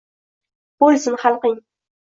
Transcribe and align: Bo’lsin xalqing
Bo’lsin 0.85 1.21
xalqing 1.27 1.57